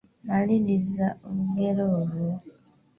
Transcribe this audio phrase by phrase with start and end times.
[0.27, 2.29] Maliriza olugero olwo.